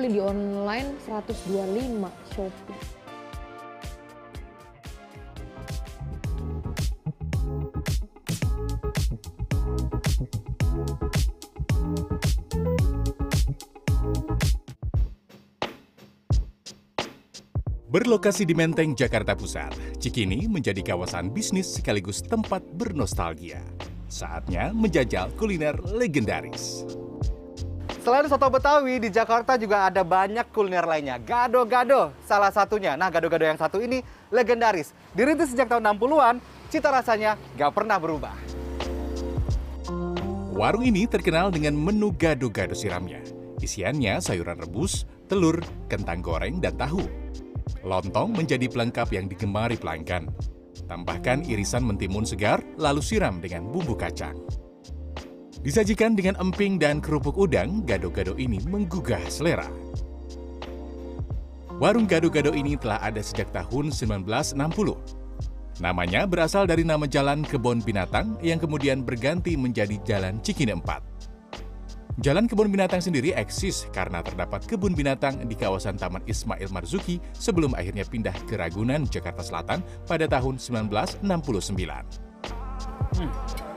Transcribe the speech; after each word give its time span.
beli 0.00 0.16
di 0.16 0.20
online 0.24 0.96
125 1.04 2.08
Shopee. 2.32 2.80
Berlokasi 17.90 18.48
di 18.48 18.56
Menteng, 18.56 18.96
Jakarta 18.96 19.36
Pusat, 19.36 20.00
Cikini 20.00 20.48
menjadi 20.48 20.80
kawasan 20.80 21.28
bisnis 21.28 21.68
sekaligus 21.76 22.24
tempat 22.24 22.64
bernostalgia. 22.72 23.60
Saatnya 24.08 24.72
menjajal 24.72 25.28
kuliner 25.36 25.76
legendaris. 25.84 26.88
Selain 28.00 28.24
soto 28.32 28.48
Betawi, 28.48 28.96
di 28.96 29.12
Jakarta 29.12 29.60
juga 29.60 29.92
ada 29.92 30.00
banyak 30.00 30.48
kuliner 30.56 30.88
lainnya. 30.88 31.20
Gado-gado 31.20 32.16
salah 32.24 32.48
satunya. 32.48 32.96
Nah, 32.96 33.12
gado-gado 33.12 33.44
yang 33.44 33.60
satu 33.60 33.76
ini 33.76 34.00
legendaris. 34.32 34.96
Dirintis 35.12 35.52
sejak 35.52 35.68
tahun 35.68 35.84
60-an, 35.84 36.40
cita 36.72 36.88
rasanya 36.88 37.36
gak 37.60 37.76
pernah 37.76 38.00
berubah. 38.00 38.32
Warung 40.56 40.88
ini 40.88 41.04
terkenal 41.04 41.52
dengan 41.52 41.76
menu 41.76 42.08
gado-gado 42.16 42.72
siramnya. 42.72 43.20
Isiannya 43.60 44.24
sayuran 44.24 44.64
rebus, 44.64 45.04
telur, 45.28 45.60
kentang 45.92 46.24
goreng, 46.24 46.56
dan 46.56 46.80
tahu. 46.80 47.04
Lontong 47.84 48.32
menjadi 48.32 48.64
pelengkap 48.64 49.12
yang 49.12 49.28
digemari 49.28 49.76
pelanggan. 49.76 50.32
Tambahkan 50.88 51.44
irisan 51.44 51.84
mentimun 51.84 52.24
segar, 52.24 52.64
lalu 52.80 53.04
siram 53.04 53.44
dengan 53.44 53.68
bumbu 53.68 53.92
kacang. 53.92 54.40
Disajikan 55.60 56.16
dengan 56.16 56.40
emping 56.40 56.80
dan 56.80 57.04
kerupuk 57.04 57.36
udang, 57.36 57.84
gado-gado 57.84 58.32
ini 58.40 58.56
menggugah 58.64 59.20
selera. 59.28 59.68
Warung 61.76 62.08
gado-gado 62.08 62.56
ini 62.56 62.80
telah 62.80 62.96
ada 63.04 63.20
sejak 63.20 63.52
tahun 63.52 63.92
1960. 63.92 64.56
Namanya 65.84 66.24
berasal 66.24 66.64
dari 66.64 66.80
nama 66.80 67.04
jalan 67.04 67.44
Kebon 67.44 67.84
Binatang 67.84 68.40
yang 68.40 68.56
kemudian 68.56 69.04
berganti 69.04 69.56
menjadi 69.56 69.96
Jalan 70.04 70.40
Cikini 70.40 70.76
4. 70.76 72.20
Jalan 72.20 72.44
kebun 72.44 72.68
binatang 72.68 73.00
sendiri 73.00 73.32
eksis 73.32 73.88
karena 73.96 74.20
terdapat 74.20 74.60
kebun 74.68 74.92
binatang 74.92 75.40
di 75.48 75.56
kawasan 75.56 75.96
Taman 75.96 76.20
Ismail 76.28 76.68
Marzuki 76.68 77.16
sebelum 77.32 77.72
akhirnya 77.72 78.04
pindah 78.04 78.36
ke 78.44 78.60
Ragunan, 78.60 79.08
Jakarta 79.08 79.40
Selatan 79.40 79.80
pada 80.04 80.28
tahun 80.28 80.60
1969. 80.60 81.24
Hmm. 83.16 83.69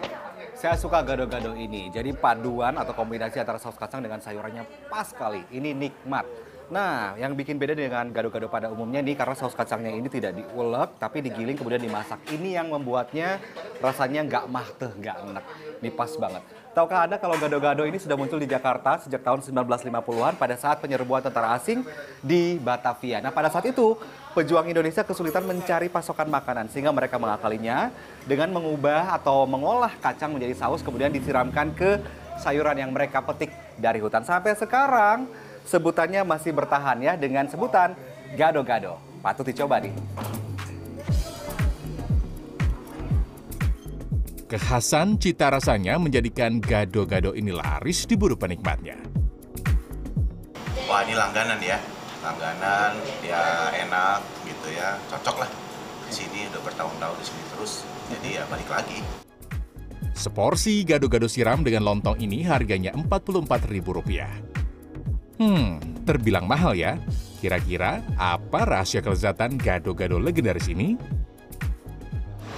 Saya 0.63 0.79
suka 0.79 1.03
gado-gado 1.03 1.59
ini. 1.59 1.91
Jadi 1.91 2.15
paduan 2.15 2.79
atau 2.79 2.95
kombinasi 2.95 3.35
antara 3.35 3.59
saus 3.59 3.75
kacang 3.75 3.99
dengan 3.99 4.23
sayurannya 4.23 4.63
pas 4.87 5.03
sekali. 5.11 5.43
Ini 5.51 5.75
nikmat. 5.75 6.23
Nah, 6.71 7.19
yang 7.19 7.35
bikin 7.35 7.59
beda 7.59 7.75
dengan 7.75 8.07
gado-gado 8.15 8.47
pada 8.47 8.71
umumnya 8.71 9.03
nih 9.03 9.19
karena 9.19 9.35
saus 9.35 9.51
kacangnya 9.59 9.91
ini 9.91 10.07
tidak 10.07 10.39
diulek 10.39 10.95
tapi 11.03 11.19
digiling 11.19 11.59
kemudian 11.59 11.83
dimasak. 11.83 12.15
Ini 12.31 12.63
yang 12.63 12.71
membuatnya 12.71 13.43
rasanya 13.83 14.23
nggak 14.23 14.45
mahteh, 14.47 14.91
nggak 15.03 15.15
enak. 15.35 15.45
Ini 15.83 15.89
pas 15.91 16.15
banget. 16.15 16.43
Tahukah 16.71 17.11
Anda 17.11 17.19
kalau 17.19 17.35
gado-gado 17.35 17.83
ini 17.83 17.99
sudah 17.99 18.15
muncul 18.15 18.39
di 18.39 18.47
Jakarta 18.47 19.03
sejak 19.03 19.19
tahun 19.19 19.43
1950-an 19.43 20.39
pada 20.39 20.55
saat 20.55 20.79
penyerbuan 20.79 21.19
tentara 21.19 21.59
asing 21.59 21.83
di 22.23 22.55
Batavia. 22.55 23.19
Nah, 23.19 23.35
pada 23.35 23.51
saat 23.51 23.67
itu 23.67 23.99
pejuang 24.33 24.65
Indonesia 24.65 25.05
kesulitan 25.05 25.45
mencari 25.45 25.87
pasokan 25.93 26.27
makanan 26.27 26.67
sehingga 26.73 26.89
mereka 26.89 27.21
mengakalinya 27.21 27.93
dengan 28.25 28.49
mengubah 28.49 29.13
atau 29.13 29.45
mengolah 29.45 29.93
kacang 30.01 30.33
menjadi 30.33 30.57
saus 30.57 30.81
kemudian 30.81 31.13
disiramkan 31.13 31.69
ke 31.77 32.01
sayuran 32.41 32.81
yang 32.81 32.89
mereka 32.89 33.21
petik 33.21 33.53
dari 33.77 34.01
hutan. 34.01 34.25
Sampai 34.25 34.57
sekarang 34.57 35.29
sebutannya 35.69 36.25
masih 36.25 36.51
bertahan 36.51 36.97
ya 36.99 37.13
dengan 37.13 37.45
sebutan 37.45 37.93
gado-gado. 38.33 38.97
Patut 39.21 39.45
dicoba 39.45 39.79
nih. 39.79 39.93
Kekhasan 44.49 45.17
cita 45.17 45.49
rasanya 45.49 45.97
menjadikan 45.97 46.61
gado-gado 46.61 47.33
ini 47.33 47.49
laris 47.49 48.05
diburu 48.05 48.37
penikmatnya. 48.37 48.97
Wah 50.85 51.01
ini 51.01 51.17
langganan 51.17 51.57
ya, 51.63 51.79
langganan, 52.23 52.95
ya 53.19 53.69
enak 53.75 54.23
gitu 54.47 54.67
ya, 54.71 54.95
cocok 55.11 55.43
lah. 55.43 55.49
Di 56.07 56.13
sini 56.23 56.47
udah 56.47 56.61
bertahun-tahun 56.63 57.17
di 57.19 57.25
sini 57.27 57.43
terus, 57.51 57.83
jadi 58.07 58.29
ya 58.39 58.43
balik 58.47 58.69
lagi. 58.71 59.03
Seporsi 60.15 60.87
gado-gado 60.87 61.27
siram 61.27 61.67
dengan 61.67 61.83
lontong 61.83 62.15
ini 62.23 62.47
harganya 62.47 62.95
Rp44.000. 62.95 64.23
Hmm, 65.41 65.81
terbilang 66.07 66.47
mahal 66.47 66.77
ya. 66.77 66.95
Kira-kira 67.43 67.99
apa 68.15 68.63
rahasia 68.63 69.03
kelezatan 69.03 69.59
gado-gado 69.59 70.15
legendaris 70.21 70.71
ini? 70.71 70.95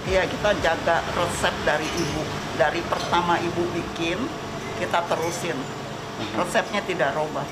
Iya, 0.06 0.22
kita 0.30 0.54
jaga 0.62 1.02
resep 1.18 1.54
dari 1.66 1.88
ibu. 1.98 2.22
Dari 2.54 2.78
pertama 2.86 3.34
ibu 3.42 3.66
bikin, 3.74 4.20
kita 4.78 5.02
terusin. 5.10 5.58
Mhm. 5.58 6.38
Resepnya 6.38 6.80
tidak 6.86 7.10
robah. 7.18 7.48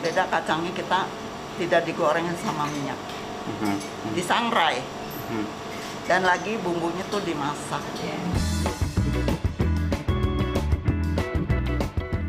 Beda 0.00 0.24
kacangnya 0.32 0.72
kita 0.72 1.04
tidak 1.58 1.82
digoreng 1.84 2.24
sama 2.40 2.64
minyak. 2.70 2.98
Mhm. 3.50 3.74
Disangrai. 4.14 4.78
Mhm. 5.28 5.44
Dan 6.08 6.24
lagi 6.24 6.56
bumbunya 6.62 7.04
tuh 7.12 7.20
dimasak. 7.20 7.82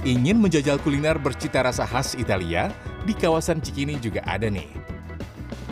Ingin 0.04 0.42
menjajal 0.42 0.82
kuliner 0.82 1.22
bercita 1.22 1.62
rasa 1.62 1.86
khas 1.86 2.18
Italia? 2.18 2.74
Di 3.06 3.14
kawasan 3.16 3.62
Cikini 3.64 3.96
juga 4.02 4.26
ada 4.26 4.50
nih. 4.50 4.68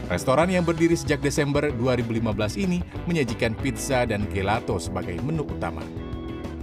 Restoran 0.07 0.47
yang 0.47 0.63
berdiri 0.63 0.95
sejak 0.95 1.19
Desember 1.19 1.67
2015 1.67 2.55
ini 2.55 2.79
menyajikan 3.09 3.51
pizza 3.59 4.07
dan 4.07 4.23
gelato 4.31 4.79
sebagai 4.79 5.19
menu 5.19 5.43
utama. 5.43 5.83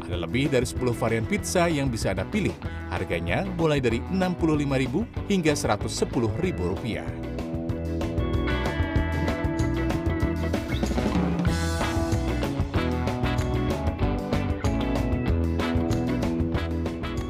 Ada 0.05 0.21
lebih 0.21 0.53
dari 0.53 0.69
10 0.69 0.93
varian 0.93 1.25
pizza 1.25 1.65
yang 1.65 1.89
bisa 1.89 2.13
Anda 2.13 2.29
pilih. 2.29 2.53
Harganya 2.93 3.49
mulai 3.57 3.81
dari 3.81 4.05
Rp65.000 4.13 4.95
hingga 5.33 5.53
Rp110.000. 5.57 6.61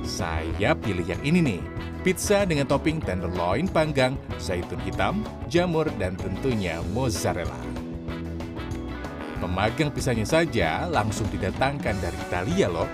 Saya 0.05 0.75
pilih 0.75 1.07
yang 1.07 1.23
ini 1.23 1.41
nih. 1.41 1.63
Pizza 2.05 2.45
dengan 2.45 2.69
topping 2.69 3.01
tenderloin 3.01 3.65
panggang, 3.65 4.19
zaitun 4.37 4.77
hitam, 4.85 5.25
jamur, 5.49 5.89
dan 5.97 6.21
tentunya 6.21 6.85
mozzarella. 6.93 7.74
Pemagang 9.45 9.93
pisahnya 9.93 10.25
saja 10.25 10.89
langsung 10.89 11.29
didatangkan 11.29 12.01
dari 12.01 12.17
Italia 12.17 12.65
loh. 12.65 12.89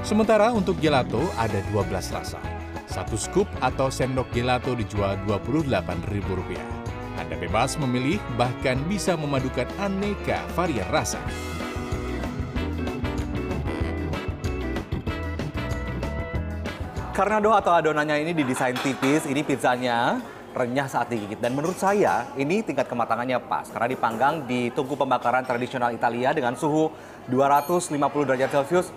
Sementara 0.00 0.48
untuk 0.56 0.80
gelato 0.80 1.20
ada 1.36 1.60
12 1.76 1.92
rasa. 2.08 2.40
Satu 2.88 3.20
scoop 3.20 3.44
atau 3.60 3.92
sendok 3.92 4.32
gelato 4.32 4.72
dijual 4.72 5.20
Rp28.000. 5.28 6.56
Anda 7.20 7.36
bebas 7.36 7.76
memilih, 7.76 8.16
bahkan 8.40 8.80
bisa 8.88 9.12
memadukan 9.12 9.68
aneka 9.76 10.40
varian 10.56 10.88
rasa. 10.88 11.20
Karena 17.14 17.38
doa 17.38 17.62
atau 17.62 17.70
adonannya 17.70 18.26
ini 18.26 18.34
didesain 18.34 18.74
tipis, 18.74 19.22
ini 19.30 19.46
pizzanya 19.46 20.18
renyah 20.50 20.90
saat 20.90 21.06
digigit. 21.06 21.38
Dan 21.38 21.54
menurut 21.54 21.78
saya, 21.78 22.26
ini 22.34 22.58
tingkat 22.66 22.90
kematangannya 22.90 23.38
pas. 23.46 23.70
Karena 23.70 23.86
dipanggang 23.86 24.42
di 24.50 24.74
tungku 24.74 24.98
pembakaran 24.98 25.46
tradisional 25.46 25.94
Italia 25.94 26.34
dengan 26.34 26.58
suhu 26.58 26.90
250 27.30 27.94
derajat 28.26 28.50
Celcius 28.50 28.90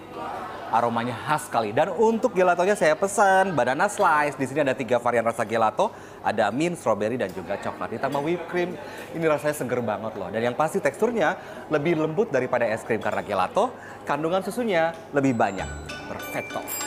aromanya 0.73 1.13
khas 1.13 1.45
sekali. 1.45 1.69
Dan 1.77 1.93
untuk 1.93 2.33
gelatonya 2.33 2.73
saya 2.73 2.97
pesan 2.97 3.53
banana 3.53 3.85
slice. 3.85 4.33
Di 4.33 4.49
sini 4.49 4.65
ada 4.65 4.73
tiga 4.73 4.97
varian 4.97 5.21
rasa 5.21 5.45
gelato, 5.45 5.93
ada 6.25 6.49
mint, 6.49 6.73
strawberry 6.73 7.21
dan 7.21 7.29
juga 7.29 7.53
coklat. 7.61 8.01
Ditambah 8.01 8.21
whipped 8.25 8.49
cream, 8.49 8.73
ini 9.13 9.25
rasanya 9.29 9.61
seger 9.61 9.85
banget 9.85 10.17
loh. 10.17 10.33
Dan 10.33 10.41
yang 10.41 10.57
pasti 10.57 10.81
teksturnya 10.81 11.37
lebih 11.69 12.01
lembut 12.01 12.33
daripada 12.33 12.65
es 12.65 12.81
krim 12.81 12.97
karena 12.97 13.21
gelato, 13.21 13.77
kandungan 14.09 14.41
susunya 14.41 14.89
lebih 15.13 15.37
banyak. 15.37 15.69
Perfecto. 16.09 16.86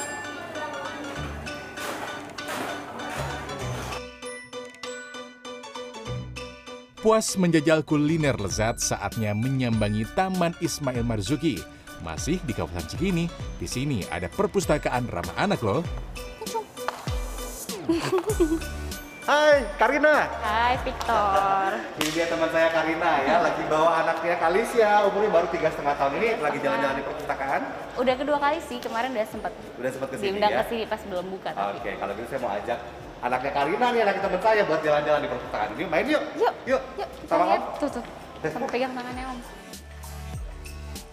Puas 7.01 7.33
menjajal 7.41 7.81
kuliner 7.81 8.37
lezat 8.37 8.77
saatnya 8.77 9.33
menyambangi 9.33 10.05
Taman 10.13 10.53
Ismail 10.61 11.01
Marzuki 11.01 11.57
masih 12.05 12.37
di 12.45 12.53
kawasan 12.53 12.85
Cikini, 12.85 13.25
di 13.57 13.65
sini 13.65 14.05
ada 14.13 14.29
perpustakaan 14.29 15.09
ramah 15.09 15.33
anak 15.41 15.65
loh. 15.65 15.81
Hai, 19.25 19.65
Karina. 19.81 20.29
Hai 20.45 20.77
Victor. 20.85 21.81
Ini 22.05 22.09
dia 22.13 22.29
teman 22.29 22.53
saya 22.53 22.69
Karina 22.69 23.13
ya, 23.25 23.49
lagi 23.49 23.65
bawa 23.65 24.05
anaknya 24.05 24.37
Kalisya, 24.37 25.09
umurnya 25.09 25.31
baru 25.33 25.49
tiga 25.49 25.73
setengah 25.73 25.97
tahun 25.97 26.13
ini, 26.21 26.29
lagi 26.37 26.59
jalan-jalan 26.61 26.97
di 27.01 27.05
perpustakaan. 27.09 27.63
Udah 27.97 28.15
kedua 28.21 28.37
kali 28.37 28.61
sih, 28.61 28.77
kemarin 28.77 29.17
udah 29.17 29.25
sempat 29.25 29.57
Udah 29.81 29.89
sempat 29.89 30.09
ke 30.13 30.17
sini 30.21 30.37
diundang 30.37 30.53
ya? 30.53 30.61
ke 30.61 30.65
sini 30.69 30.85
pas 30.85 31.01
belum 31.01 31.27
buka 31.33 31.49
tapi. 31.57 31.81
Oke, 31.81 31.91
kalau 31.97 32.13
gitu 32.13 32.29
saya 32.29 32.41
mau 32.45 32.53
ajak 32.61 32.79
anaknya 33.21 33.51
Karina 33.53 33.87
nih, 33.93 34.01
anak 34.05 34.17
teman 34.21 34.41
saya 34.41 34.63
buat 34.65 34.81
jalan-jalan 34.81 35.21
di 35.25 35.29
perpustakaan. 35.29 35.69
Yuk, 35.77 35.89
main 35.89 36.07
yuk. 36.09 36.23
Yuk, 36.37 36.55
Yuk, 36.69 36.83
yuk 36.97 37.09
kita 37.25 37.33
sama 37.33 37.45
lihat. 37.49 37.63
Om. 37.63 37.81
Tuh 37.81 37.91
tuh. 38.01 38.05
Kamu 38.41 38.67
pegang 38.69 38.93
tangannya 38.97 39.25
Om. 39.37 39.39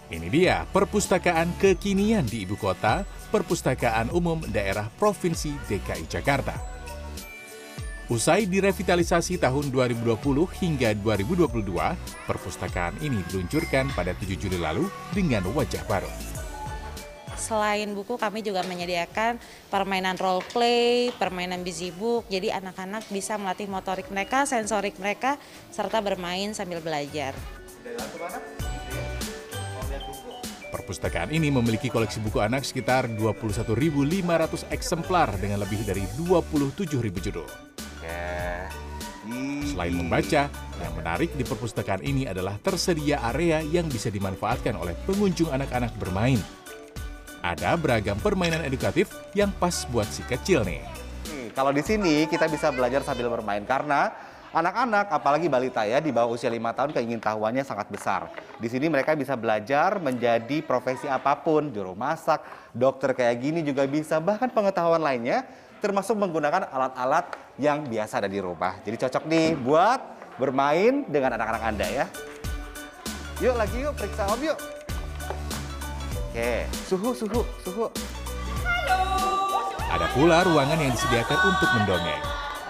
Ini 0.08 0.28
dia 0.32 0.64
perpustakaan 0.72 1.52
kekinian 1.60 2.24
di 2.24 2.48
ibu 2.48 2.56
kota, 2.56 3.04
Perpustakaan 3.28 4.08
Umum 4.16 4.40
Daerah 4.48 4.88
Provinsi 4.96 5.52
DKI 5.68 6.08
Jakarta. 6.08 6.56
Usai 8.08 8.48
direvitalisasi 8.48 9.36
tahun 9.36 9.68
2020 9.68 10.08
hingga 10.64 10.96
2022, 10.96 11.76
perpustakaan 12.24 12.96
ini 13.04 13.20
diluncurkan 13.28 13.92
pada 13.92 14.16
7 14.16 14.40
Juli 14.40 14.56
lalu 14.56 14.88
dengan 15.12 15.44
wajah 15.52 15.84
baru. 15.92 16.37
Selain 17.38 17.88
buku, 17.94 18.18
kami 18.18 18.42
juga 18.42 18.66
menyediakan 18.66 19.38
permainan 19.70 20.18
role 20.18 20.44
play, 20.52 21.14
permainan 21.16 21.62
busy 21.62 21.94
book. 21.94 22.26
Jadi 22.28 22.50
anak-anak 22.52 23.08
bisa 23.14 23.38
melatih 23.38 23.70
motorik 23.70 24.10
mereka, 24.10 24.44
sensorik 24.50 24.98
mereka, 24.98 25.38
serta 25.72 26.02
bermain 26.02 26.52
sambil 26.58 26.82
belajar. 26.82 27.38
Perpustakaan 30.68 31.32
ini 31.32 31.48
memiliki 31.48 31.88
koleksi 31.88 32.20
buku 32.20 32.44
anak 32.44 32.68
sekitar 32.68 33.08
21.500 33.16 34.68
eksemplar 34.68 35.32
dengan 35.40 35.64
lebih 35.64 35.88
dari 35.88 36.04
27.000 36.20 37.26
judul. 37.32 37.48
Selain 39.68 39.94
membaca, 39.94 40.50
yang 40.82 40.94
menarik 40.98 41.36
di 41.36 41.44
perpustakaan 41.46 42.02
ini 42.02 42.26
adalah 42.26 42.58
tersedia 42.58 43.22
area 43.30 43.62
yang 43.62 43.86
bisa 43.92 44.08
dimanfaatkan 44.08 44.74
oleh 44.74 44.96
pengunjung 45.06 45.52
anak-anak 45.54 45.94
bermain. 46.00 46.40
Ada 47.48 47.80
beragam 47.80 48.20
permainan 48.20 48.60
edukatif 48.68 49.08
yang 49.32 49.48
pas 49.56 49.88
buat 49.88 50.04
si 50.12 50.20
kecil 50.28 50.68
nih. 50.68 50.84
Nih, 51.32 51.48
Kalau 51.56 51.72
di 51.72 51.80
sini 51.80 52.28
kita 52.28 52.52
bisa 52.52 52.76
belajar 52.76 53.08
sambil 53.08 53.32
bermain 53.32 53.64
karena 53.64 54.12
anak-anak 54.52 55.08
apalagi 55.08 55.48
balita 55.48 55.88
ya 55.88 56.04
di 56.04 56.12
bawah 56.12 56.36
usia 56.36 56.52
lima 56.52 56.76
tahun 56.76 56.92
keingintahuannya 56.92 57.64
sangat 57.64 57.88
besar. 57.88 58.28
Di 58.60 58.68
sini 58.68 58.92
mereka 58.92 59.16
bisa 59.16 59.40
belajar 59.40 59.96
menjadi 60.04 60.60
profesi 60.60 61.08
apa 61.08 61.40
pun, 61.40 61.72
juru 61.72 61.96
masak, 61.96 62.44
dokter 62.76 63.16
kayak 63.16 63.40
gini 63.40 63.64
juga 63.64 63.88
bisa, 63.88 64.20
bahkan 64.20 64.52
pengetahuan 64.52 65.00
lainnya 65.00 65.48
termasuk 65.80 66.20
menggunakan 66.20 66.68
alat-alat 66.68 67.32
yang 67.56 67.88
biasa 67.88 68.20
ada 68.20 68.28
di 68.28 68.44
rumah. 68.44 68.76
Jadi 68.84 69.08
cocok 69.08 69.24
nih 69.24 69.56
buat 69.56 70.04
bermain 70.36 71.08
dengan 71.08 71.40
anak-anak 71.40 71.64
Anda 71.64 71.88
ya. 71.88 72.06
Yuk 73.40 73.56
lagi 73.56 73.88
yuk 73.88 73.96
periksa 73.96 74.28
Om 74.36 74.44
yuk. 74.44 74.77
Oke, 76.38 76.70
suhu 76.86 77.18
suhu 77.18 77.42
suhu. 77.66 77.90
Ada 79.90 80.06
pula 80.14 80.46
ruangan 80.46 80.78
yang 80.78 80.94
disediakan 80.94 81.34
untuk 81.50 81.66
mendongeng. 81.74 82.22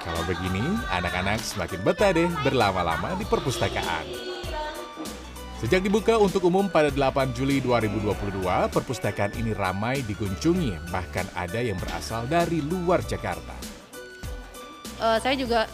Kalau 0.07 0.23
begini, 0.23 0.63
anak-anak 0.87 1.43
semakin 1.43 1.83
betah 1.83 2.15
deh 2.15 2.31
berlama-lama 2.47 3.11
di 3.19 3.27
perpustakaan. 3.27 4.07
Sejak 5.59 5.83
dibuka 5.83 6.15
untuk 6.15 6.47
umum 6.47 6.71
pada 6.71 6.87
8 6.95 7.35
Juli 7.35 7.59
2022, 7.59 8.71
perpustakaan 8.71 9.35
ini 9.35 9.51
ramai 9.51 9.99
dikunjungi, 9.99 10.87
bahkan 10.87 11.27
ada 11.35 11.59
yang 11.59 11.75
berasal 11.75 12.23
dari 12.23 12.63
luar 12.63 13.03
Jakarta. 13.03 13.51
Eh, 14.95 15.17
saya 15.19 15.35
juga 15.35 15.67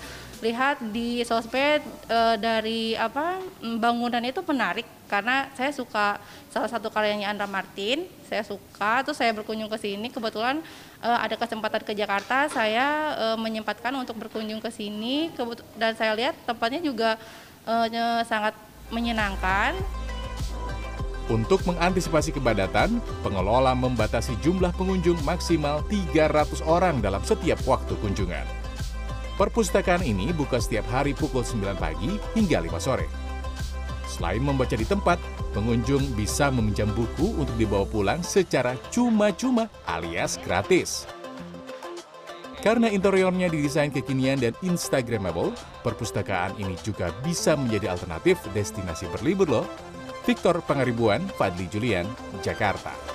lihat 0.43 0.83
di 0.91 1.23
sosmed 1.23 1.79
eh, 2.11 2.35
dari 2.35 2.93
apa 2.99 3.39
mm, 3.39 3.79
bangunan 3.79 4.19
itu 4.19 4.43
menarik 4.43 4.83
karena 5.07 5.47
saya 5.55 5.71
suka 5.71 6.19
salah 6.51 6.67
satu 6.67 6.91
karyanya 6.91 7.31
Andra 7.31 7.47
Martin 7.47 8.03
saya 8.27 8.43
suka 8.43 9.05
terus 9.07 9.15
saya 9.15 9.31
berkunjung 9.31 9.71
ke 9.71 9.79
sini. 9.79 10.11
Kebetulan 10.11 10.59
eh, 10.99 11.19
ada 11.23 11.39
kesempatan 11.39 11.81
ke 11.87 11.95
Jakarta 11.95 12.51
saya 12.51 13.15
eh, 13.15 13.37
menyempatkan 13.39 13.95
untuk 13.95 14.19
berkunjung 14.19 14.59
ke 14.59 14.67
sini. 14.67 15.31
Dan 15.79 15.95
saya 15.95 16.11
lihat 16.13 16.35
tempatnya 16.43 16.83
juga 16.83 17.15
nye- 17.63 18.27
sangat 18.27 18.51
menyenangkan. 18.91 19.79
Untuk 21.31 21.63
mengantisipasi 21.63 22.35
kepadatan, 22.35 22.99
pengelola 23.23 23.71
membatasi 23.71 24.35
jumlah 24.43 24.75
pengunjung 24.75 25.15
maksimal 25.23 25.79
300 25.87 26.59
orang 26.67 26.99
dalam 26.99 27.23
setiap 27.23 27.63
waktu 27.63 27.95
kunjungan. 28.03 28.62
Perpustakaan 29.33 30.05
ini 30.05 30.29
buka 30.29 30.61
setiap 30.61 30.85
hari 30.93 31.17
pukul 31.17 31.41
9 31.41 31.73
pagi 31.81 32.21
hingga 32.37 32.61
5 32.61 32.77
sore. 32.77 33.09
Selain 34.05 34.37
membaca 34.37 34.77
di 34.77 34.85
tempat, 34.85 35.17
pengunjung 35.57 36.05
bisa 36.13 36.53
meminjam 36.53 36.85
buku 36.93 37.33
untuk 37.41 37.57
dibawa 37.57 37.81
pulang 37.89 38.21
secara 38.21 38.77
cuma-cuma 38.93 39.73
alias 39.89 40.37
gratis. 40.45 41.09
Karena 42.61 42.93
interiornya 42.93 43.49
didesain 43.49 43.89
kekinian 43.89 44.37
dan 44.37 44.53
instagramable, 44.61 45.51
perpustakaan 45.81 46.53
ini 46.61 46.77
juga 46.85 47.09
bisa 47.25 47.57
menjadi 47.57 47.89
alternatif 47.89 48.37
destinasi 48.53 49.09
berlibur 49.09 49.49
loh. 49.49 49.65
Victor 50.29 50.61
Pangaribuan, 50.63 51.25
Fadli 51.35 51.67
Julian, 51.73 52.07
Jakarta. 52.39 53.12